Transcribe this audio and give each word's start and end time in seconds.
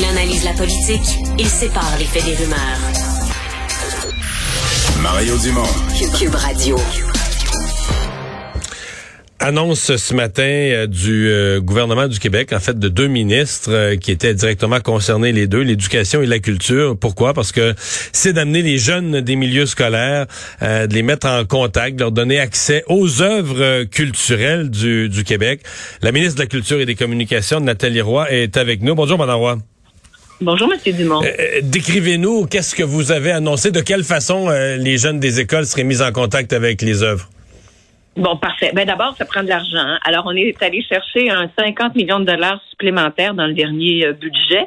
Il 0.00 0.06
analyse 0.06 0.44
la 0.44 0.54
politique, 0.54 1.18
il 1.38 1.46
sépare 1.46 1.98
les 1.98 2.06
faits 2.06 2.24
des 2.24 2.34
rumeurs. 2.34 2.58
Mario 5.02 5.36
Dumont. 5.36 5.68
Cube 6.18 6.34
Radio. 6.34 6.78
Annonce 9.40 9.94
ce 9.96 10.14
matin 10.14 10.42
euh, 10.42 10.86
du 10.86 11.28
euh, 11.28 11.60
gouvernement 11.60 12.08
du 12.08 12.18
Québec, 12.18 12.54
en 12.54 12.60
fait 12.60 12.78
de 12.78 12.88
deux 12.88 13.08
ministres 13.08 13.70
euh, 13.70 13.96
qui 13.96 14.10
étaient 14.10 14.32
directement 14.32 14.80
concernés 14.80 15.32
les 15.32 15.46
deux, 15.46 15.60
l'éducation 15.60 16.22
et 16.22 16.26
la 16.26 16.38
culture. 16.38 16.96
Pourquoi? 16.98 17.34
Parce 17.34 17.52
que 17.52 17.74
c'est 17.78 18.32
d'amener 18.32 18.62
les 18.62 18.78
jeunes 18.78 19.20
des 19.20 19.36
milieux 19.36 19.66
scolaires, 19.66 20.26
de 20.62 20.94
les 20.94 21.02
mettre 21.02 21.26
en 21.26 21.44
contact, 21.44 21.96
de 21.96 22.00
leur 22.00 22.12
donner 22.12 22.40
accès 22.40 22.84
aux 22.88 23.20
œuvres 23.20 23.84
culturelles 23.84 24.70
du, 24.70 25.10
du 25.10 25.24
Québec. 25.24 25.60
La 26.00 26.10
ministre 26.10 26.36
de 26.36 26.40
la 26.40 26.46
Culture 26.46 26.80
et 26.80 26.86
des 26.86 26.94
Communications, 26.94 27.60
Nathalie 27.60 28.00
Roy, 28.00 28.30
est 28.30 28.56
avec 28.56 28.80
nous. 28.80 28.94
Bonjour, 28.94 29.18
Madame 29.18 29.36
Roy. 29.36 29.58
Bonjour, 30.42 30.72
M. 30.72 30.78
Dumont. 30.94 31.20
Décrivez-nous 31.62 32.46
qu'est-ce 32.46 32.74
que 32.74 32.82
vous 32.82 33.12
avez 33.12 33.30
annoncé, 33.30 33.70
de 33.70 33.80
quelle 33.80 34.04
façon 34.04 34.48
les 34.48 34.96
jeunes 34.96 35.20
des 35.20 35.38
écoles 35.38 35.66
seraient 35.66 35.84
mis 35.84 36.00
en 36.00 36.12
contact 36.12 36.52
avec 36.52 36.80
les 36.80 37.02
œuvres? 37.02 37.28
Bon, 38.16 38.36
parfait. 38.36 38.70
Ben 38.74 38.86
d'abord, 38.86 39.14
ça 39.16 39.24
prend 39.24 39.42
de 39.42 39.48
l'argent. 39.48 39.76
Hein. 39.76 39.98
Alors, 40.04 40.24
on 40.26 40.34
est 40.34 40.60
allé 40.62 40.82
chercher 40.82 41.30
un 41.30 41.50
50 41.58 41.94
millions 41.94 42.20
de 42.20 42.24
dollars 42.24 42.60
supplémentaires 42.70 43.34
dans 43.34 43.46
le 43.46 43.54
dernier 43.54 44.06
euh, 44.06 44.12
budget 44.12 44.66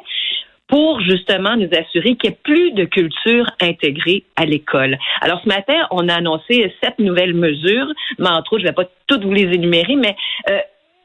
pour 0.68 1.00
justement 1.00 1.56
nous 1.56 1.68
assurer 1.72 2.16
qu'il 2.16 2.30
n'y 2.30 2.36
ait 2.36 2.38
plus 2.42 2.72
de 2.72 2.84
culture 2.84 3.50
intégrée 3.60 4.24
à 4.36 4.46
l'école. 4.46 4.98
Alors 5.20 5.40
ce 5.42 5.48
matin, 5.48 5.74
on 5.90 6.08
a 6.08 6.14
annoncé 6.14 6.72
sept 6.82 6.98
nouvelles 6.98 7.34
mesures, 7.34 7.86
mais 8.18 8.28
entre 8.28 8.54
autres, 8.54 8.62
je 8.62 8.66
ne 8.66 8.70
vais 8.70 8.74
pas 8.74 8.88
toutes 9.06 9.24
vous 9.24 9.32
les 9.32 9.42
énumérer, 9.42 9.94
mais 9.94 10.16
euh, 10.48 10.58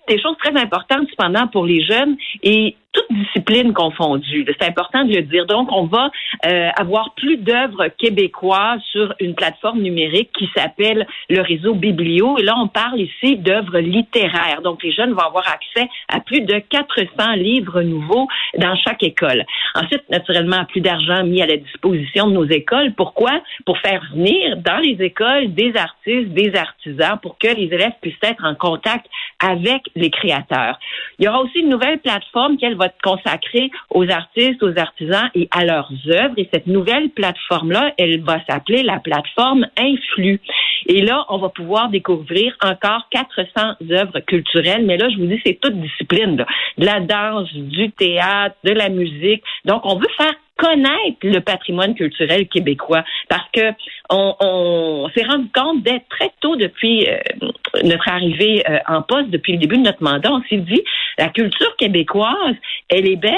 des 0.08 0.20
choses 0.20 0.38
très 0.38 0.58
importantes 0.58 1.08
cependant 1.10 1.48
pour 1.48 1.66
les 1.66 1.84
jeunes 1.84 2.16
et 2.42 2.78
toutes 2.92 3.12
disciplines 3.12 3.74
confondues. 3.74 4.46
C'est 4.48 4.68
important 4.68 5.06
de 5.06 5.14
le 5.14 5.22
dire. 5.24 5.46
Donc, 5.46 5.70
on 5.72 5.86
va 5.86 6.10
euh, 6.46 6.70
avoir 6.76 7.14
plus 7.16 7.38
d'œuvres 7.38 7.88
québécoises 7.98 8.82
sur 8.92 9.14
une 9.20 9.36
plateforme 9.36 9.82
numérique 9.82 10.32
qui 10.38 10.50
s'appelle 10.56 11.06
le 11.30 11.42
réseau 11.42 11.76
Biblio. 11.76 12.38
Et 12.40 12.44
là, 12.44 12.56
on 12.58 12.68
parle 12.68 13.00
ici 13.00 13.38
d'œuvres 13.38 13.80
littéraires. 13.80 14.62
Donc, 14.64 14.84
les 14.84 14.92
jeunes 14.92 15.14
vont 15.14 15.20
avoir 15.20 15.48
accès 15.48 15.88
à 16.08 16.20
plus 16.20 16.42
de 16.42 16.60
400 16.60 17.34
livres 17.34 17.82
nouveaux 17.82 18.28
dans 18.58 18.76
chaque 18.76 19.04
école. 19.04 19.46
Ensuite, 19.76 20.04
naturellement, 20.10 20.66
plus 20.66 20.82
d'argent 20.82 21.24
mis 21.24 21.42
à 21.42 21.46
la 21.46 21.58
disposition 21.58 22.28
de 22.28 22.34
nos 22.34 22.46
écoles. 22.46 22.94
Pourquoi? 22.96 23.42
Pour 23.66 23.78
faire 23.80 24.02
venir 24.14 24.58
dans 24.58 24.80
les 24.80 24.98
écoles 25.04 25.54
des 25.54 25.76
artistes, 25.76 26.30
des 26.30 26.56
artisans, 26.56 27.20
pour 27.22 27.38
que 27.38 27.48
les 27.48 27.66
élèves 27.66 27.94
puissent 28.02 28.16
être 28.24 28.44
en 28.44 28.56
contact 28.56 29.06
avec 29.40 29.84
les 29.96 30.10
créateurs. 30.10 30.80
Il 31.18 31.26
y 31.26 31.28
aura 31.28 31.42
aussi 31.42 31.60
une 31.60 31.70
nouvelle 31.70 32.00
plateforme 32.00 32.58
qui, 32.58 32.66
elle, 32.66 32.76
va 32.76 32.86
être 32.86 33.02
consacrée 33.04 33.72
aux 33.90 34.10
artistes, 34.10 34.62
aux 34.62 34.78
artisans 34.78 35.30
et 35.36 35.48
à 35.52 35.66
leurs 35.66 35.92
œuvres. 36.08 36.34
Et 36.38 36.48
cette 36.54 36.68
nouvelle 36.68 37.10
plateforme-là, 37.10 37.94
elle 37.98 38.22
va 38.22 38.44
s'appeler 38.46 38.84
la 38.84 39.00
plateforme 39.00 39.66
Influx. 39.78 40.40
Et 40.88 41.02
là, 41.02 41.26
on 41.30 41.38
va 41.38 41.50
pouvoir 41.50 41.90
découvrir 41.90 42.56
encore 42.64 43.08
400 43.12 43.76
œuvres 43.92 44.20
culturelles. 44.22 44.86
Mais 44.86 44.98
là, 44.98 45.10
je 45.10 45.18
vous 45.18 45.26
dis, 45.26 45.42
c'est 45.46 45.60
toute 45.60 45.80
discipline. 45.80 46.46
De 46.78 46.86
la 46.86 47.00
danse, 47.00 47.52
du 47.54 47.92
théâtre, 47.92 48.56
de 48.64 48.72
la 48.72 48.90
musique. 48.90 49.44
Donc, 49.66 49.82
on 49.86 49.96
veut 49.96 50.08
faire 50.18 50.34
connaître 50.60 51.18
le 51.24 51.40
patrimoine 51.40 51.96
culturel 51.96 52.48
québécois 52.50 53.04
parce 53.30 53.50
que 53.54 53.72
on, 54.10 55.10
s'est 55.16 55.24
rendu 55.24 55.50
compte 55.56 55.84
d'être 55.84 56.08
très 56.10 56.32
tôt 56.42 56.56
depuis 56.56 57.08
euh, 57.08 57.18
notre 57.84 58.10
arrivée 58.10 58.64
euh, 58.70 58.80
en 58.88 59.02
poste, 59.02 59.30
depuis 59.30 59.54
le 59.54 59.60
début 59.60 59.78
de 59.78 59.84
notre 59.84 60.04
mandat, 60.04 60.32
on 60.32 60.42
s'est 60.50 60.58
dit 60.58 60.84
la 61.18 61.30
culture 61.30 61.76
québécoise, 61.78 62.56
elle 62.90 63.08
est 63.08 63.16
belle, 63.16 63.34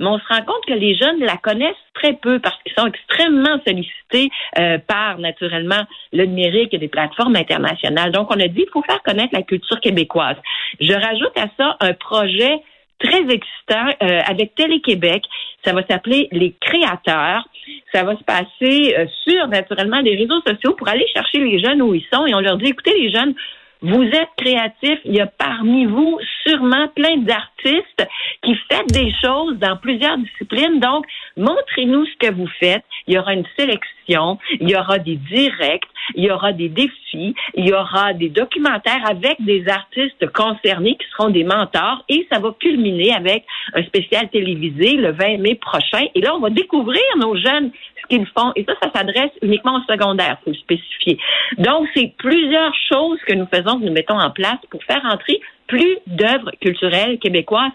mais 0.00 0.06
on 0.06 0.18
se 0.18 0.24
rend 0.28 0.42
compte 0.42 0.64
que 0.66 0.74
les 0.74 0.96
jeunes 0.96 1.20
la 1.20 1.36
connaissent 1.36 1.74
très 1.94 2.12
peu 2.12 2.38
parce 2.40 2.56
qu'ils 2.62 2.72
sont 2.76 2.86
extrêmement 2.86 3.58
sollicités 3.66 4.30
euh, 4.58 4.78
par 4.78 5.18
naturellement 5.18 5.86
le 6.12 6.26
numérique 6.26 6.74
et 6.74 6.78
des 6.78 6.88
plateformes 6.88 7.36
internationales. 7.36 8.12
Donc 8.12 8.30
on 8.30 8.40
a 8.40 8.48
dit 8.48 8.64
il 8.66 8.70
faut 8.72 8.82
faire 8.82 9.02
connaître 9.02 9.32
la 9.32 9.42
culture 9.42 9.80
québécoise. 9.80 10.36
Je 10.80 10.92
rajoute 10.92 11.36
à 11.36 11.46
ça 11.56 11.76
un 11.80 11.94
projet 11.94 12.60
très 12.98 13.22
excitant 13.22 13.88
euh, 14.02 14.20
avec 14.26 14.54
Télé-Québec. 14.54 15.22
Ça 15.64 15.72
va 15.72 15.86
s'appeler 15.86 16.28
Les 16.32 16.54
Créateurs. 16.60 17.46
Ça 17.92 18.04
va 18.04 18.16
se 18.16 18.24
passer 18.24 18.94
euh, 18.98 19.06
sur, 19.26 19.48
naturellement, 19.48 20.00
les 20.00 20.16
réseaux 20.16 20.40
sociaux 20.46 20.74
pour 20.74 20.88
aller 20.88 21.06
chercher 21.12 21.38
les 21.38 21.62
jeunes 21.62 21.82
où 21.82 21.94
ils 21.94 22.06
sont 22.12 22.26
et 22.26 22.34
on 22.34 22.40
leur 22.40 22.56
dit, 22.56 22.66
écoutez, 22.66 22.92
les 22.98 23.10
jeunes, 23.10 23.34
vous 23.82 24.02
êtes 24.02 24.30
créatifs. 24.36 25.00
Il 25.04 25.14
y 25.14 25.20
a 25.20 25.26
parmi 25.26 25.86
vous 25.86 26.18
sûrement 26.46 26.88
plein 26.88 27.16
d'artistes 27.18 28.06
qui 28.42 28.54
font 28.70 28.84
des 28.88 29.12
choses 29.22 29.58
dans 29.58 29.76
plusieurs 29.76 30.18
disciplines. 30.18 30.80
Donc, 30.80 31.06
montrez-nous 31.36 32.06
ce 32.06 32.16
que 32.18 32.32
vous 32.32 32.48
faites. 32.60 32.84
Il 33.06 33.14
y 33.14 33.18
aura 33.18 33.34
une 33.34 33.46
sélection, 33.58 34.38
il 34.60 34.70
y 34.70 34.76
aura 34.76 34.98
des 34.98 35.16
directs, 35.16 35.86
il 36.14 36.24
y 36.24 36.30
aura 36.30 36.52
des 36.52 36.68
défis, 36.68 37.34
il 37.54 37.68
y 37.68 37.72
aura 37.72 38.12
des 38.12 38.28
documentaires 38.28 39.08
avec 39.08 39.36
des 39.40 39.68
artistes 39.68 40.26
concernés 40.32 40.96
qui 40.96 41.06
seront 41.16 41.30
des 41.30 41.44
mentors 41.44 42.04
et 42.08 42.26
ça 42.30 42.38
va 42.38 42.54
culminer 42.58 43.12
avec 43.12 43.44
un 43.74 43.82
spécial 43.84 44.28
télévisé 44.30 44.92
le 44.96 45.12
20 45.12 45.38
mai 45.38 45.54
prochain. 45.56 46.06
Et 46.14 46.20
là, 46.20 46.34
on 46.34 46.40
va 46.40 46.50
découvrir 46.50 47.02
nos 47.18 47.36
jeunes 47.36 47.70
ce 48.02 48.06
qu'ils 48.08 48.26
font. 48.26 48.52
Et 48.56 48.64
ça, 48.64 48.74
ça 48.82 48.90
s'adresse 48.94 49.32
uniquement 49.42 49.76
au 49.76 49.92
secondaire, 49.92 50.38
faut 50.44 50.50
le 50.50 50.56
spécifier. 50.56 51.18
Donc, 51.58 51.88
c'est 51.94 52.12
plusieurs 52.18 52.74
choses 52.90 53.18
que 53.26 53.34
nous 53.34 53.46
faisons, 53.46 53.65
que 53.74 53.84
nous 53.84 53.92
mettons 53.92 54.18
en 54.18 54.30
place 54.30 54.58
pour 54.70 54.82
faire 54.84 55.02
entrer 55.04 55.40
plus 55.66 55.98
d'œuvres 56.06 56.50
culturelles 56.60 57.18
québécoises 57.18 57.72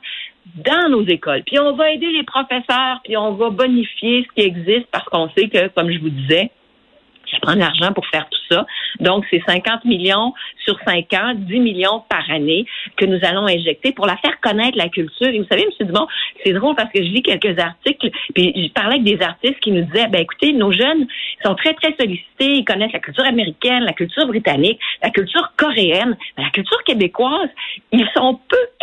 dans 0.55 0.89
nos 0.89 1.05
écoles. 1.05 1.43
Puis 1.45 1.59
on 1.59 1.73
va 1.75 1.91
aider 1.91 2.11
les 2.11 2.23
professeurs, 2.23 2.99
puis 3.03 3.15
on 3.17 3.33
va 3.33 3.49
bonifier 3.49 4.25
ce 4.27 4.33
qui 4.33 4.47
existe 4.47 4.87
parce 4.91 5.05
qu'on 5.05 5.29
sait 5.29 5.47
que, 5.49 5.67
comme 5.69 5.91
je 5.91 5.99
vous 5.99 6.09
disais, 6.09 6.51
je 7.33 7.39
prends 7.39 7.53
de 7.53 7.59
l'argent 7.59 7.93
pour 7.93 8.05
faire 8.07 8.27
tout 8.29 8.39
ça. 8.49 8.65
Donc, 8.99 9.25
c'est 9.29 9.41
50 9.47 9.85
millions 9.85 10.33
sur 10.63 10.77
5 10.85 11.13
ans, 11.13 11.33
10 11.35 11.59
millions 11.59 12.03
par 12.09 12.29
année 12.29 12.65
que 12.97 13.05
nous 13.05 13.19
allons 13.23 13.47
injecter 13.47 13.91
pour 13.93 14.05
la 14.05 14.17
faire 14.17 14.39
connaître 14.41 14.77
la 14.77 14.89
culture. 14.89 15.27
Et 15.27 15.39
vous 15.39 15.47
savez, 15.49 15.63
M. 15.63 15.87
Dumont, 15.87 16.07
c'est 16.43 16.53
drôle 16.53 16.75
parce 16.75 16.91
que 16.91 17.01
je 17.03 17.09
lis 17.09 17.23
quelques 17.23 17.57
articles, 17.59 18.09
puis 18.33 18.53
je 18.55 18.71
parlais 18.73 18.95
avec 18.95 19.03
des 19.03 19.21
artistes 19.23 19.59
qui 19.59 19.71
nous 19.71 19.83
disaient, 19.83 20.07
ben 20.07 20.21
écoutez, 20.21 20.53
nos 20.53 20.71
jeunes 20.71 21.07
sont 21.43 21.55
très, 21.55 21.73
très 21.73 21.95
sollicités, 21.99 22.55
ils 22.55 22.65
connaissent 22.65 22.93
la 22.93 22.99
culture 22.99 23.25
américaine, 23.25 23.83
la 23.83 23.93
culture 23.93 24.27
britannique, 24.27 24.79
la 25.01 25.09
culture 25.09 25.51
coréenne, 25.57 26.17
la 26.37 26.49
culture 26.49 26.83
québécoise, 26.83 27.49
ils 27.91 28.07
sont 28.15 28.39
peu 28.49 28.80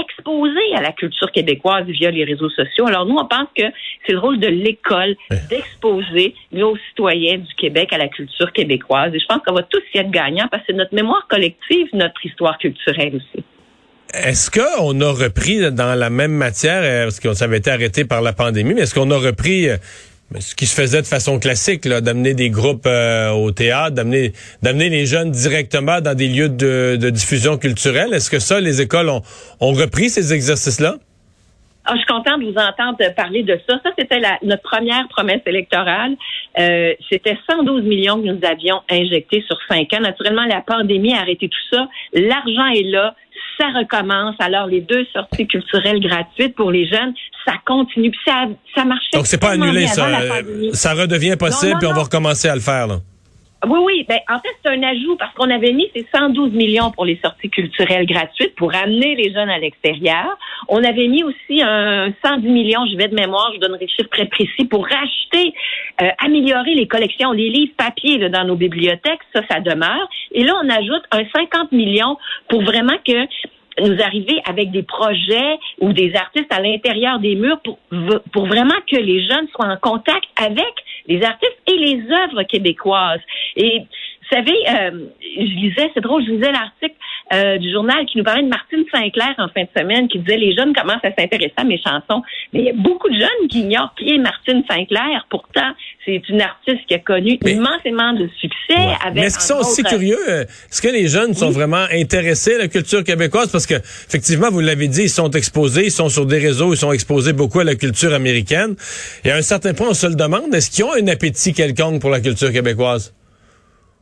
à 0.75 0.83
la 0.83 0.93
culture 0.93 1.31
québécoise 1.33 1.87
via 1.87 2.11
les 2.11 2.25
réseaux 2.25 2.51
sociaux. 2.51 2.87
Alors 2.87 3.07
nous, 3.07 3.17
on 3.17 3.27
pense 3.27 3.49
que 3.57 3.65
c'est 4.07 4.13
le 4.13 4.19
rôle 4.19 4.39
de 4.39 4.49
l'école 4.49 5.17
d'exposer 5.49 6.35
nos 6.53 6.77
citoyens 6.89 7.39
du 7.39 7.55
Québec 7.55 7.93
à 7.93 7.99
la 7.99 8.09
culture 8.09 8.53
québécoise. 8.53 9.15
Et 9.15 9.19
je 9.19 9.27
pense 9.27 9.41
qu'on 9.47 9.55
va 9.55 9.63
tous 9.63 9.83
y 9.95 9.99
être 9.99 10.11
gagnants 10.11 10.49
parce 10.51 10.63
que 10.63 10.73
c'est 10.73 10.77
notre 10.77 10.95
mémoire 10.95 11.27
collective, 11.29 11.89
notre 11.93 12.25
histoire 12.25 12.59
culturelle 12.59 13.17
aussi. 13.17 13.45
Est-ce 14.15 14.51
qu'on 14.51 15.01
a 15.01 15.13
repris 15.13 15.71
dans 15.71 15.99
la 15.99 16.09
même 16.09 16.33
matière, 16.33 16.81
euh, 16.83 17.05
parce 17.05 17.21
qu'on 17.21 17.35
s'avait 17.35 17.59
été 17.59 17.71
arrêté 17.71 18.07
par 18.07 18.23
la 18.23 18.33
pandémie, 18.33 18.73
mais 18.73 18.83
est-ce 18.83 18.95
qu'on 18.95 19.11
a 19.11 19.19
repris 19.19 19.69
euh, 20.35 20.41
ce 20.41 20.55
qui 20.55 20.67
se 20.67 20.75
faisait 20.75 21.03
de 21.03 21.07
façon 21.07 21.39
classique, 21.39 21.87
d'amener 21.87 22.35
des 22.35 22.51
groupes 22.51 22.87
euh, 22.87 23.31
au 23.31 23.51
théâtre, 23.51 23.95
d'amener 23.95 24.33
les 24.63 25.07
jeunes 25.07 25.31
directement 25.31 26.01
dans 26.01 26.15
des 26.15 26.29
lieux 26.29 26.49
de, 26.49 27.11
diffusion 27.11 27.59
culturelle? 27.59 28.13
Est-ce 28.13 28.31
que 28.31 28.39
ça, 28.39 28.61
les 28.61 28.81
écoles 28.81 29.09
ont, 29.09 29.23
ont 29.61 29.73
repris 29.73 30.11
ces 30.11 30.33
exercices-là? 30.33 30.99
Ah, 31.91 31.95
je 31.95 32.01
suis 32.01 32.07
contente 32.07 32.41
de 32.41 32.45
vous 32.45 32.59
entendre 32.59 32.99
parler 33.17 33.43
de 33.43 33.59
ça. 33.67 33.81
Ça, 33.83 33.91
c'était 33.99 34.21
notre 34.43 34.63
première 34.63 35.09
promesse 35.09 35.41
électorale. 35.47 36.17
Euh, 36.59 36.93
c'était 37.11 37.39
112 37.49 37.83
millions 37.85 38.21
que 38.21 38.27
nous 38.27 38.39
avions 38.47 38.83
injectés 38.91 39.43
sur 39.47 39.57
cinq 39.71 39.95
ans. 39.95 40.01
Naturellement, 40.01 40.45
la 40.45 40.61
pandémie 40.61 41.15
a 41.15 41.21
arrêté 41.21 41.49
tout 41.49 41.77
ça. 41.77 41.89
L'argent 42.13 42.67
est 42.75 42.83
là. 42.83 43.15
Ça 43.59 43.69
recommence. 43.69 44.37
Alors, 44.39 44.67
les 44.67 44.83
deux 44.83 45.07
sorties 45.15 45.47
culturelles 45.47 46.01
gratuites 46.01 46.55
pour 46.55 46.71
les 46.71 46.87
jeunes, 46.87 47.15
ça 47.47 47.55
continue. 47.65 48.11
Puis 48.11 48.21
ça, 48.27 48.45
ça 48.75 48.85
marchait. 48.85 49.09
Donc, 49.15 49.27
c'est 49.27 49.41
pas 49.41 49.53
annulé, 49.53 49.87
ça. 49.87 50.07
Ça 50.73 50.93
redevient 50.93 51.37
possible, 51.39 51.77
puis 51.79 51.89
on 51.89 51.95
va 51.95 52.03
recommencer 52.03 52.49
à 52.49 52.55
le 52.55 52.61
faire, 52.61 52.87
là. 52.87 52.97
Oui, 53.67 53.81
oui. 53.83 54.07
Ben, 54.09 54.21
en 54.29 54.39
fait, 54.39 54.55
c'est 54.63 54.71
un 54.71 54.83
ajout 54.85 55.17
parce 55.17 55.35
qu'on 55.35 55.51
avait 55.51 55.73
mis 55.73 55.91
ces 55.95 56.07
112 56.15 56.53
millions 56.53 56.93
pour 56.93 57.05
les 57.05 57.19
sorties 57.23 57.51
culturelles 57.51 58.07
gratuites 58.07 58.55
pour 58.55 58.73
amener 58.73 59.17
les 59.17 59.33
jeunes 59.33 59.51
à 59.51 59.59
l'extérieur. 59.59 60.39
On 60.69 60.83
avait 60.85 61.09
mis 61.09 61.25
aussi 61.25 61.61
un 61.61 62.13
110 62.25 62.47
millions, 62.49 62.87
je 62.87 62.97
vais 62.97 63.09
de 63.09 63.17
mémoire, 63.17 63.51
je 63.55 63.59
donnerai 63.59 63.87
le 63.87 63.89
chiffre 63.89 64.11
très 64.11 64.27
précis, 64.27 64.65
pour 64.65 64.87
racheter, 64.87 65.53
euh, 66.03 66.09
améliorer 66.25 66.75
les 66.75 66.87
collections, 66.87 67.33
les 67.33 67.49
livres 67.49 67.73
papier 67.77 68.19
là, 68.19 68.29
dans 68.29 68.45
nos 68.45 68.55
bibliothèques. 68.55 69.21
Ça, 69.35 69.43
ça 69.51 69.59
demeure. 69.59 70.09
Et 70.31 70.45
là, 70.45 70.55
on 70.63 70.69
ajoute 70.69 71.03
un 71.11 71.25
50 71.35 71.73
millions 71.73 72.17
pour 72.49 72.63
vraiment 72.63 72.97
que 73.05 73.27
nous 73.81 74.01
arriver 74.03 74.41
avec 74.45 74.71
des 74.71 74.83
projets 74.83 75.59
ou 75.81 75.93
des 75.93 76.15
artistes 76.15 76.53
à 76.53 76.61
l'intérieur 76.61 77.19
des 77.19 77.35
murs 77.35 77.61
pour, 77.61 77.79
pour 78.33 78.47
vraiment 78.47 78.79
que 78.91 78.97
les 78.97 79.27
jeunes 79.27 79.49
soient 79.55 79.67
en 79.67 79.77
contact 79.77 80.27
avec 80.37 80.73
les 81.07 81.23
artistes 81.23 81.59
et 81.67 81.77
les 81.77 82.03
œuvres 82.11 82.43
québécoises. 82.45 83.21
Et 83.57 83.83
savez, 84.31 84.57
euh, 84.69 85.07
je 85.37 85.55
lisais, 85.55 85.91
c'est 85.95 86.01
drôle, 86.01 86.25
je 86.25 86.33
lisais 86.33 86.53
l'article 86.53 86.95
euh, 87.33 87.59
du 87.59 87.71
journal 87.71 88.07
qui 88.07 88.19
nous 88.19 88.25
parlait 88.25 88.43
de 88.43 88.49
Martine 88.49 88.85
Sinclair 88.93 89.35
en 89.39 89.49
fin 89.49 89.63
de 89.63 89.69
semaine, 89.77 90.09
qui 90.09 90.19
disait 90.19 90.37
les 90.37 90.55
jeunes 90.55 90.73
commencent 90.73 91.05
à 91.05 91.13
s'intéresser 91.13 91.53
à 91.57 91.65
mes 91.65 91.79
chansons. 91.79 92.23
Mais 92.53 92.61
il 92.61 92.65
y 92.67 92.71
a 92.71 92.75
beaucoup 92.75 93.09
de 93.09 93.15
jeunes 93.15 93.49
qui 93.51 93.61
ignorent 93.61 93.95
qui 93.99 94.11
est 94.11 94.19
Martine 94.19 94.63
Sinclair. 94.69 95.27
Pourtant, 95.31 95.73
c'est 96.05 96.23
une 96.29 96.41
artiste 96.41 96.87
qui 96.87 96.95
a 96.95 96.99
connu 96.99 97.39
immensément 97.45 98.13
de 98.15 98.29
succès. 98.41 98.81
Avec, 99.03 99.15
mais 99.15 99.23
est-ce 99.27 99.39
qu'ils 99.39 99.47
sont 99.47 99.61
aussi 99.61 99.83
curieux? 99.83 100.19
Est-ce 100.29 100.81
que 100.81 100.89
les 100.89 101.09
jeunes 101.09 101.35
sont 101.35 101.51
vraiment 101.51 101.85
intéressés 101.93 102.55
à 102.55 102.59
la 102.59 102.69
culture 102.69 103.05
québécoise? 103.05 103.51
Parce 103.51 103.67
que, 103.67 103.75
effectivement, 103.75 104.51
vous 104.51 104.61
l'avez 104.61 104.89
dit, 104.89 105.03
ils 105.03 105.11
sont 105.11 105.31
exposés, 105.31 105.87
ils 105.87 105.91
sont 105.91 106.09
sur 106.09 106.27
des 106.27 106.39
réseaux, 106.39 106.73
ils 106.73 106.79
sont 106.79 106.93
exposés 106.93 107.33
beaucoup 107.33 107.61
à 107.61 107.65
la 107.65 107.75
culture 107.75 108.15
américaine. 108.15 108.77
Et 109.25 109.31
à 109.31 109.37
un 109.37 109.43
certain 109.43 109.75
point, 109.75 109.89
on 109.91 109.95
se 109.95 110.07
le 110.07 110.15
demande, 110.15 110.55
est-ce 110.55 110.71
qu'ils 110.71 110.85
ont 110.85 110.95
un 110.95 111.07
appétit 111.09 111.53
quelconque 111.53 112.01
pour 112.01 112.11
la 112.11 112.21
culture 112.21 112.53
québécoise? 112.53 113.15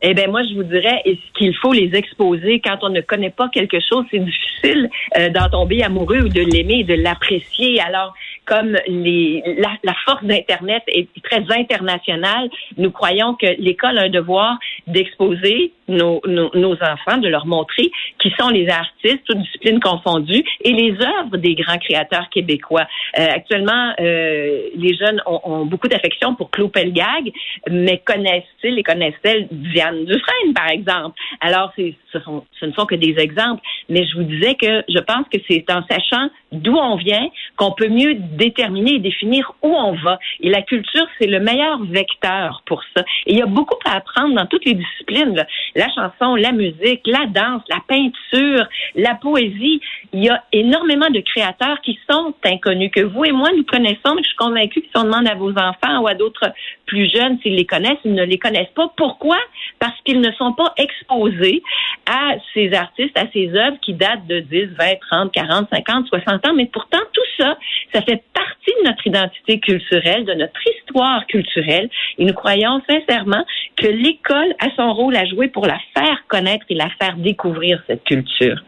Eh 0.01 0.13
bien, 0.13 0.27
moi, 0.27 0.43
je 0.43 0.53
vous 0.53 0.63
dirais, 0.63 1.01
qu'il 1.33 1.55
faut 1.55 1.73
les 1.73 1.95
exposer 1.95 2.59
quand 2.59 2.77
on 2.83 2.89
ne 2.89 3.01
connaît 3.01 3.31
pas 3.31 3.49
quelque 3.49 3.79
chose? 3.79 4.05
C'est 4.11 4.23
difficile 4.23 4.89
euh, 5.17 5.29
d'en 5.29 5.49
tomber 5.49 5.81
amoureux 5.83 6.19
ou 6.19 6.29
de 6.29 6.41
l'aimer 6.41 6.83
de 6.83 6.93
l'apprécier. 6.93 7.79
Alors, 7.81 8.13
comme 8.47 8.77
les, 8.87 9.43
la, 9.57 9.93
force 10.05 10.23
d'Internet 10.23 10.83
est 10.87 11.07
très 11.21 11.43
internationale, 11.51 12.49
nous 12.77 12.91
croyons 12.91 13.35
que 13.35 13.47
l'école 13.59 13.97
a 13.97 14.03
un 14.03 14.09
devoir 14.09 14.57
d'exposer 14.87 15.73
nos, 15.87 16.21
nos, 16.25 16.73
enfants, 16.81 17.17
de 17.17 17.27
leur 17.27 17.45
montrer 17.45 17.91
qui 18.19 18.31
sont 18.39 18.49
les 18.49 18.69
artistes, 18.69 19.21
toutes 19.25 19.39
disciplines 19.39 19.79
confondues, 19.79 20.43
et 20.61 20.71
les 20.71 20.93
œuvres 20.93 21.37
des 21.37 21.55
grands 21.55 21.77
créateurs 21.77 22.29
québécois. 22.29 22.87
Euh, 23.19 23.27
actuellement, 23.29 23.93
euh, 23.99 24.69
les 24.75 24.95
jeunes 24.95 25.21
ont, 25.25 25.39
ont 25.43 25.65
beaucoup 25.65 25.87
d'affection 25.87 26.35
pour 26.35 26.49
Claude 26.49 26.71
Pelgag, 26.71 27.31
mais 27.69 28.01
connaissent-ils 28.05 28.79
et 28.79 28.83
connaissent-elles 28.83 29.47
Diane 29.51 30.05
Dufresne, 30.05 30.53
par 30.53 30.69
exemple? 30.69 31.17
Alors, 31.41 31.71
ce, 31.77 32.19
sont, 32.19 32.45
ce 32.59 32.65
ne 32.65 32.71
sont 32.73 32.85
que 32.85 32.95
des 32.95 33.15
exemples, 33.17 33.61
mais 33.89 34.05
je 34.05 34.17
vous 34.17 34.23
disais 34.23 34.55
que 34.55 34.83
je 34.89 34.99
pense 34.99 35.25
que 35.31 35.39
c'est 35.49 35.65
en 35.71 35.83
sachant 35.89 36.29
d'où 36.51 36.75
on 36.75 36.95
vient 36.95 37.29
qu'on 37.55 37.71
peut 37.71 37.89
mieux 37.89 38.15
déterminer 38.37 38.95
et 38.95 38.99
définir 38.99 39.51
où 39.61 39.75
on 39.75 39.93
va. 39.95 40.19
Et 40.41 40.49
la 40.49 40.61
culture, 40.61 41.07
c'est 41.19 41.27
le 41.27 41.39
meilleur 41.39 41.83
vecteur 41.83 42.61
pour 42.65 42.81
ça. 42.95 43.03
Et 43.25 43.33
il 43.33 43.37
y 43.37 43.41
a 43.41 43.45
beaucoup 43.45 43.77
à 43.85 43.97
apprendre 43.97 44.35
dans 44.35 44.45
toutes 44.45 44.65
les 44.65 44.73
disciplines. 44.73 45.45
La 45.75 45.87
chanson, 45.93 46.35
la 46.35 46.51
musique, 46.51 47.01
la 47.05 47.25
danse, 47.25 47.63
la 47.69 47.81
peinture, 47.87 48.65
la 48.95 49.15
poésie. 49.15 49.81
Il 50.13 50.23
y 50.23 50.29
a 50.29 50.43
énormément 50.51 51.09
de 51.09 51.19
créateurs 51.19 51.81
qui 51.81 51.99
sont 52.09 52.33
inconnus, 52.45 52.91
que 52.93 53.01
vous 53.01 53.25
et 53.25 53.31
moi, 53.31 53.49
nous 53.55 53.65
connaissons, 53.65 54.15
mais 54.15 54.23
je 54.23 54.29
suis 54.29 54.37
convaincue 54.37 54.81
que 54.81 54.87
si 54.87 54.97
on 54.97 55.03
demande 55.03 55.27
à 55.27 55.35
vos 55.35 55.51
enfants 55.51 56.01
ou 56.01 56.07
à 56.07 56.13
d'autres 56.13 56.51
plus 56.87 57.11
jeunes 57.13 57.37
s'ils 57.41 57.55
les 57.55 57.65
connaissent, 57.65 57.99
ils 58.03 58.13
ne 58.13 58.23
les 58.23 58.39
connaissent 58.39 58.73
pas. 58.73 58.91
Pourquoi? 58.97 59.37
Parce 59.79 59.99
qu'ils 60.03 60.21
ne 60.21 60.31
sont 60.31 60.53
pas 60.53 60.73
exposés 60.77 61.61
à 62.07 62.35
ces 62.53 62.73
artistes, 62.73 63.17
à 63.17 63.25
ces 63.31 63.49
œuvres 63.53 63.77
qui 63.81 63.93
datent 63.93 64.25
de 64.25 64.39
10, 64.39 64.69
20, 64.79 64.85
30, 65.09 65.31
40, 65.31 65.67
50, 65.71 66.07
60 66.07 66.47
ans. 66.47 66.53
Mais 66.55 66.65
pourtant, 66.65 67.01
tout 67.13 67.21
ça, 67.37 67.57
ça 67.93 68.01
fait 68.01 68.23
partie 68.33 68.73
de 68.81 68.87
notre 68.87 69.05
identité 69.05 69.59
culturelle, 69.59 70.25
de 70.25 70.33
notre 70.33 70.59
histoire 70.75 71.27
culturelle. 71.27 71.89
Et 72.17 72.25
nous 72.25 72.33
croyons 72.33 72.81
sincèrement 72.89 73.45
que 73.75 73.87
l'école 73.87 74.55
a 74.59 74.69
son 74.75 74.93
rôle 74.93 75.15
à 75.15 75.25
jouer 75.25 75.49
pour 75.49 75.65
la 75.67 75.79
faire 75.95 76.23
connaître 76.27 76.65
et 76.69 76.75
la 76.75 76.89
faire 76.99 77.17
découvrir, 77.17 77.83
cette 77.87 78.03
culture. 78.03 78.63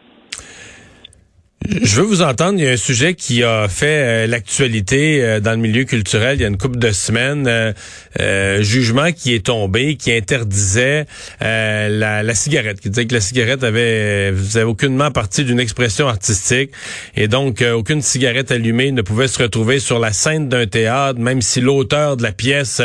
Je 1.68 1.96
veux 1.96 2.06
vous 2.06 2.22
entendre. 2.22 2.58
Il 2.58 2.64
y 2.64 2.68
a 2.68 2.70
un 2.70 2.78
sujet 2.78 3.12
qui 3.12 3.44
a 3.44 3.68
fait 3.68 4.24
euh, 4.24 4.26
l'actualité 4.26 5.22
euh, 5.22 5.40
dans 5.40 5.50
le 5.50 5.58
milieu 5.58 5.84
culturel 5.84 6.38
il 6.38 6.40
y 6.40 6.44
a 6.46 6.48
une 6.48 6.56
couple 6.56 6.78
de 6.78 6.90
semaines. 6.90 7.46
Euh, 8.18 8.62
jugement 8.62 9.12
qui 9.12 9.34
est 9.34 9.44
tombé, 9.44 9.96
qui 9.96 10.10
interdisait 10.10 11.04
la, 11.40 12.22
la, 12.22 12.34
cigarette, 12.34 12.80
qui 12.80 12.88
disait 12.88 13.06
que 13.06 13.14
la 13.14 13.20
cigarette 13.20 13.62
avait, 13.62 14.32
faisait 14.32 14.62
aucunement 14.62 15.10
partie 15.10 15.44
d'une 15.44 15.60
expression 15.60 16.08
artistique 16.08 16.70
et 17.14 17.28
donc 17.28 17.62
aucune 17.62 18.02
cigarette 18.02 18.50
allumée 18.50 18.90
ne 18.90 19.02
pouvait 19.02 19.28
se 19.28 19.40
retrouver 19.42 19.78
sur 19.80 19.98
la 19.98 20.12
scène 20.12 20.48
d'un 20.48 20.66
théâtre, 20.66 21.20
même 21.20 21.42
si 21.42 21.60
l'auteur 21.60 22.16
de 22.16 22.22
la 22.22 22.32
pièce 22.32 22.82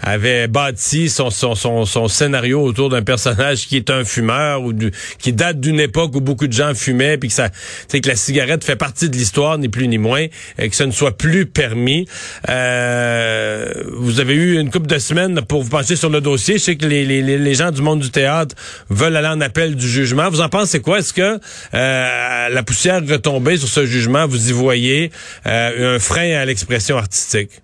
avait 0.00 0.48
bâti 0.48 1.10
son, 1.10 1.30
son, 1.30 1.54
son, 1.54 1.84
son 1.84 2.08
scénario 2.08 2.62
autour 2.62 2.88
d'un 2.88 3.02
personnage 3.02 3.66
qui 3.66 3.76
est 3.76 3.90
un 3.90 4.04
fumeur 4.04 4.62
ou 4.62 4.72
du, 4.72 4.92
qui 5.18 5.32
date 5.32 5.60
d'une 5.60 5.80
époque 5.80 6.14
où 6.14 6.20
beaucoup 6.20 6.46
de 6.46 6.52
gens 6.52 6.74
fumaient, 6.74 7.18
puis 7.18 7.28
que 7.28 7.34
ça, 7.34 7.50
que 7.88 8.11
la 8.12 8.16
cigarette 8.16 8.62
fait 8.62 8.76
partie 8.76 9.08
de 9.08 9.16
l'histoire, 9.16 9.56
ni 9.56 9.70
plus 9.70 9.88
ni 9.88 9.96
moins, 9.96 10.26
et 10.58 10.68
que 10.68 10.76
ce 10.76 10.84
ne 10.84 10.90
soit 10.90 11.16
plus 11.16 11.46
permis. 11.46 12.06
Euh, 12.50 13.72
vous 13.94 14.20
avez 14.20 14.34
eu 14.34 14.60
une 14.60 14.70
couple 14.70 14.86
de 14.86 14.98
semaines 14.98 15.40
pour 15.48 15.62
vous 15.62 15.70
pencher 15.70 15.96
sur 15.96 16.10
le 16.10 16.20
dossier. 16.20 16.58
Je 16.58 16.62
sais 16.62 16.76
que 16.76 16.84
les, 16.84 17.54
gens 17.54 17.70
du 17.70 17.80
monde 17.80 18.00
du 18.00 18.10
théâtre 18.10 18.54
veulent 18.90 19.16
aller 19.16 19.28
en 19.28 19.40
appel 19.40 19.76
du 19.76 19.88
jugement. 19.88 20.28
Vous 20.28 20.42
en 20.42 20.50
pensez 20.50 20.82
quoi? 20.82 20.98
Est-ce 20.98 21.14
que 21.14 21.22
euh, 21.22 22.48
la 22.50 22.62
poussière 22.62 23.00
retombée 23.00 23.56
sur 23.56 23.68
ce 23.68 23.86
jugement, 23.86 24.26
vous 24.26 24.50
y 24.50 24.52
voyez 24.52 25.10
euh, 25.46 25.96
un 25.96 25.98
frein 25.98 26.32
à 26.32 26.44
l'expression 26.44 26.98
artistique? 26.98 27.62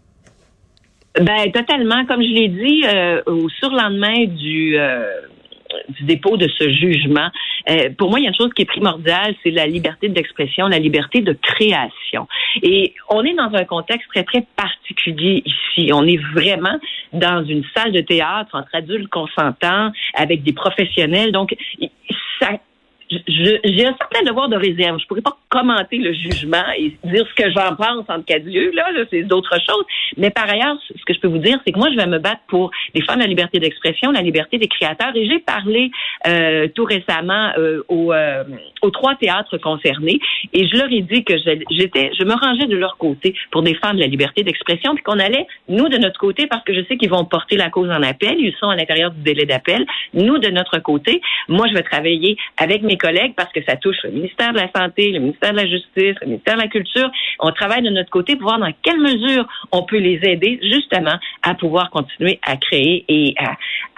Ben 1.21 1.53
totalement, 1.53 2.07
comme 2.07 2.23
je 2.23 2.33
l'ai 2.33 2.49
dit 2.49 2.85
au 3.27 3.51
surlendemain 3.51 4.25
du 4.25 4.79
du 5.89 6.05
dépôt 6.05 6.37
de 6.37 6.49
ce 6.59 6.71
jugement. 6.71 7.29
Euh, 7.69 7.91
pour 7.97 8.11
moi, 8.11 8.21
il 8.21 8.25
y 8.25 8.27
a 8.27 8.31
une 8.31 8.37
chose 8.37 8.53
qui 8.55 8.63
est 8.63 8.67
primordiale, 8.67 9.35
c'est 9.43 9.51
la 9.51 9.67
liberté 9.67 10.09
d'expression, 10.09 10.69
la 10.69 10.79
liberté 10.79 11.21
de 11.21 11.33
création. 11.33 12.27
Et 12.63 12.95
on 13.11 13.25
est 13.25 13.35
dans 13.35 13.53
un 13.55 13.65
contexte 13.65 14.09
très, 14.09 14.25
très 14.25 14.47
particulier 14.57 15.43
ici. 15.45 15.91
On 15.93 16.07
est 16.07 16.21
vraiment 16.35 16.79
dans 17.13 17.45
une 17.45 17.65
salle 17.77 17.93
de 17.93 18.01
théâtre 18.01 18.55
entre 18.55 18.69
adultes 18.73 19.09
consentants, 19.09 19.93
avec 20.15 20.43
des 20.43 20.53
professionnels. 20.53 21.33
Donc, 21.33 21.55
ça 22.41 22.53
j'ai 23.11 23.87
un 23.87 23.97
certain 23.97 24.23
devoir 24.27 24.49
de 24.49 24.57
réserve. 24.57 24.99
Je 25.01 25.07
pourrais 25.07 25.23
pas 25.23 25.37
commenter 25.49 25.97
le 25.99 26.13
jugement 26.13 26.65
et 26.77 26.97
dire 27.05 27.27
ce 27.27 27.43
que 27.43 27.51
j'en 27.51 27.75
pense 27.77 28.05
en 28.09 28.23
cas 28.23 28.39
de 28.39 28.51
lieu, 28.51 28.71
là, 28.75 28.87
c'est 29.11 29.23
d'autres 29.23 29.59
choses. 29.59 29.85
Mais 30.17 30.31
par 30.31 30.49
ailleurs, 30.49 30.77
ce 30.89 31.05
que 31.05 31.15
je 31.15 31.21
peux 31.21 31.29
vous 31.29 31.39
dire, 31.39 31.59
c'est 31.67 31.73
que 31.73 31.79
moi, 31.79 31.91
je 31.91 31.97
vais 31.97 32.07
me 32.07 32.19
battre 32.19 32.43
pour 32.49 32.71
défendre 32.95 33.21
la 33.21 33.27
liberté 33.27 33.59
d'expression, 33.59 34.13
la 34.13 34.23
liberté 34.23 34.59
des 34.59 34.69
créateurs. 34.69 35.15
Et 35.15 35.27
j'ai 35.27 35.39
parlé 35.39 35.91
euh, 36.27 36.69
tout 36.75 36.85
récemment 36.85 37.53
euh, 37.57 37.83
aux, 37.89 38.13
euh, 38.13 38.45
aux 38.83 38.91
trois 38.91 39.15
théâtres 39.15 39.59
concernés 39.59 40.21
et 40.53 40.67
je 40.69 40.77
leur 40.77 40.91
ai 40.93 41.03
dit 41.03 41.25
que 41.25 41.35
j'étais, 41.71 42.11
je 42.19 42.25
me 42.25 42.35
rangeais 42.35 42.67
de 42.67 42.77
leur 42.77 42.97
côté 42.97 43.35
pour 43.51 43.63
défendre 43.63 44.01
la 44.01 44.07
liberté 44.07 44.43
d'expression, 44.43 44.95
puis 44.95 45.03
qu'on 45.03 45.19
allait, 45.19 45.47
nous, 45.69 45.89
de 45.89 45.97
notre 45.99 46.19
côté, 46.19 46.47
parce 46.47 46.65
que 46.65 46.75
je 46.75 46.81
sais 46.87 46.97
qu'ils 46.97 47.11
vont 47.11 47.25
porter 47.25 47.57
la 47.57 47.71
cause 47.71 47.91
en 47.91 48.03
appel, 48.03 48.37
ils 48.39 48.55
sont 48.61 48.69
à 48.69 48.77
l'intérieur 48.77 49.11
du 49.11 49.23
délai 49.23 49.47
d'appel, 49.47 49.87
nous, 50.15 50.39
de 50.39 50.49
notre 50.49 50.79
côté, 50.79 51.21
moi, 51.49 51.67
je 51.69 51.75
vais 51.75 51.83
travailler 51.83 52.37
avec 52.57 52.83
mes 52.83 52.98
collègues 52.99 53.35
parce 53.37 53.53
que 53.53 53.61
ça 53.65 53.77
touche 53.77 53.97
le 54.05 54.11
ministère 54.11 54.53
de 54.53 54.59
la 54.59 54.71
Santé, 54.75 55.11
le 55.13 55.21
ministère 55.21 55.53
de 55.53 55.57
la 55.57 55.67
Justice, 55.67 56.17
le 56.21 56.27
ministère 56.27 56.57
de 56.57 56.63
la 56.63 56.69
Culture. 56.69 57.11
On 57.41 57.53
travaille 57.53 57.83
de 57.83 57.91
notre 57.91 58.11
côté 58.11 58.37
pour 58.37 58.49
voir 58.49 58.59
dans 58.59 58.73
quelle 58.83 59.01
mesure 59.01 59.47
on 59.73 59.85
peut 59.85 59.99
les 59.99 60.21
aider 60.23 60.59
justement 60.63 61.19
à 61.43 61.55
pouvoir 61.55 61.91
continuer 61.91 62.39
à 62.43 62.57
créer 62.57 63.05
et 63.09 63.35
à, 63.39 63.57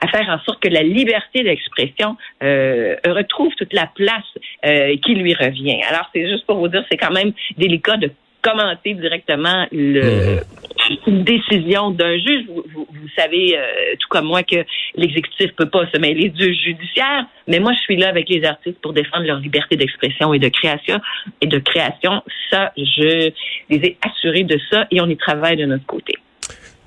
faire 0.08 0.28
en 0.28 0.38
sorte 0.44 0.60
que 0.62 0.68
la 0.68 0.82
liberté 0.82 1.42
d'expression 1.42 2.16
euh, 2.42 2.96
retrouve 3.06 3.54
toute 3.56 3.72
la 3.72 3.86
place 3.86 4.24
euh, 4.64 4.96
qui 5.04 5.14
lui 5.14 5.34
revient. 5.34 5.82
Alors, 5.88 6.08
c'est 6.14 6.28
juste 6.28 6.46
pour 6.46 6.58
vous 6.58 6.68
dire, 6.68 6.84
c'est 6.90 6.96
quand 6.96 7.12
même 7.12 7.32
délicat 7.56 7.96
de 7.96 8.10
commenter 8.42 8.94
directement 8.94 9.66
le, 9.72 10.36
mhm. 10.36 10.96
une 11.06 11.24
décision 11.24 11.90
d'un 11.90 12.16
juge. 12.18 12.46
Vous, 12.48 12.64
vous, 12.74 13.08
savez, 13.16 13.56
euh, 13.56 13.94
tout 13.98 14.08
comme 14.08 14.26
moi, 14.26 14.42
que 14.42 14.64
l'exécutif 14.94 15.52
peut 15.56 15.68
pas 15.68 15.86
se 15.92 15.98
mêler 15.98 16.28
du 16.28 16.54
judiciaire, 16.54 17.26
mais 17.46 17.58
moi, 17.58 17.72
je 17.72 17.80
suis 17.80 17.96
là 17.96 18.08
avec 18.08 18.28
les 18.28 18.44
artistes 18.44 18.80
pour 18.80 18.92
défendre 18.92 19.24
leur 19.26 19.38
liberté 19.38 19.76
d'expression 19.76 20.32
et 20.34 20.38
de 20.38 20.48
création. 20.48 21.00
Et 21.40 21.46
de 21.46 21.58
création, 21.58 22.22
ça, 22.50 22.72
je 22.76 23.30
les 23.68 23.76
ai 23.76 23.96
assurés 24.02 24.44
de 24.44 24.58
ça 24.70 24.86
et 24.90 25.00
on 25.00 25.06
y 25.06 25.16
travaille 25.16 25.56
de 25.56 25.66
notre 25.66 25.86
côté. 25.86 26.14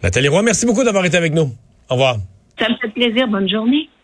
Nathalie 0.02 0.28
Roy, 0.28 0.42
merci 0.42 0.66
beaucoup 0.66 0.84
d'avoir 0.84 1.06
été 1.06 1.18
avec 1.18 1.34
nous. 1.34 1.52
Au 1.90 1.94
revoir. 1.94 2.18
Ça 2.60 2.70
me 2.70 2.76
fait 2.76 2.90
plaisir. 2.90 3.28
Bonne 3.28 3.50
journée. 3.50 3.90